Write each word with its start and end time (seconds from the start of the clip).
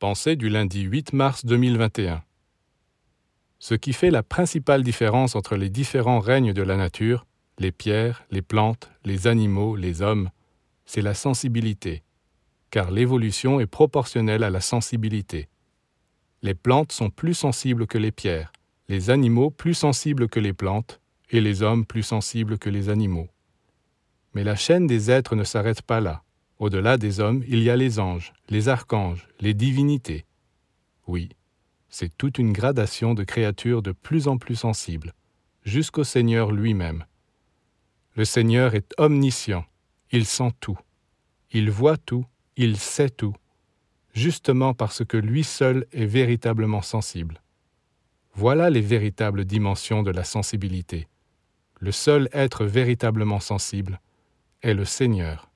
Pensée 0.00 0.34
du 0.34 0.48
lundi 0.48 0.80
8 0.80 1.12
mars 1.12 1.44
2021. 1.44 2.22
Ce 3.58 3.74
qui 3.74 3.92
fait 3.92 4.10
la 4.10 4.22
principale 4.22 4.82
différence 4.82 5.36
entre 5.36 5.56
les 5.56 5.68
différents 5.68 6.20
règnes 6.20 6.54
de 6.54 6.62
la 6.62 6.78
nature, 6.78 7.26
les 7.58 7.70
pierres, 7.70 8.24
les 8.30 8.40
plantes, 8.40 8.90
les 9.04 9.26
animaux, 9.26 9.76
les 9.76 10.00
hommes, 10.00 10.30
c'est 10.86 11.02
la 11.02 11.12
sensibilité, 11.12 12.02
car 12.70 12.90
l'évolution 12.90 13.60
est 13.60 13.66
proportionnelle 13.66 14.42
à 14.42 14.48
la 14.48 14.62
sensibilité. 14.62 15.50
Les 16.40 16.54
plantes 16.54 16.92
sont 16.92 17.10
plus 17.10 17.34
sensibles 17.34 17.86
que 17.86 17.98
les 17.98 18.10
pierres, 18.10 18.52
les 18.88 19.10
animaux 19.10 19.50
plus 19.50 19.74
sensibles 19.74 20.30
que 20.30 20.40
les 20.40 20.54
plantes, 20.54 20.98
et 21.28 21.42
les 21.42 21.60
hommes 21.60 21.84
plus 21.84 22.04
sensibles 22.04 22.56
que 22.56 22.70
les 22.70 22.88
animaux. 22.88 23.28
Mais 24.32 24.44
la 24.44 24.56
chaîne 24.56 24.86
des 24.86 25.10
êtres 25.10 25.36
ne 25.36 25.44
s'arrête 25.44 25.82
pas 25.82 26.00
là. 26.00 26.22
Au-delà 26.60 26.98
des 26.98 27.20
hommes, 27.20 27.42
il 27.48 27.62
y 27.62 27.70
a 27.70 27.76
les 27.76 27.98
anges, 27.98 28.34
les 28.50 28.68
archanges, 28.68 29.26
les 29.40 29.54
divinités. 29.54 30.26
Oui, 31.06 31.30
c'est 31.88 32.14
toute 32.18 32.36
une 32.36 32.52
gradation 32.52 33.14
de 33.14 33.24
créatures 33.24 33.80
de 33.80 33.92
plus 33.92 34.28
en 34.28 34.36
plus 34.36 34.56
sensibles, 34.56 35.14
jusqu'au 35.64 36.04
Seigneur 36.04 36.52
lui-même. 36.52 37.06
Le 38.14 38.26
Seigneur 38.26 38.74
est 38.74 38.92
omniscient, 38.98 39.64
il 40.10 40.26
sent 40.26 40.52
tout, 40.60 40.78
il 41.50 41.70
voit 41.70 41.96
tout, 41.96 42.26
il 42.56 42.76
sait 42.76 43.08
tout, 43.08 43.34
justement 44.12 44.74
parce 44.74 45.02
que 45.02 45.16
lui 45.16 45.44
seul 45.44 45.86
est 45.92 46.04
véritablement 46.04 46.82
sensible. 46.82 47.40
Voilà 48.34 48.68
les 48.68 48.82
véritables 48.82 49.46
dimensions 49.46 50.02
de 50.02 50.10
la 50.10 50.24
sensibilité. 50.24 51.08
Le 51.78 51.90
seul 51.90 52.28
être 52.34 52.66
véritablement 52.66 53.40
sensible 53.40 53.98
est 54.60 54.74
le 54.74 54.84
Seigneur. 54.84 55.49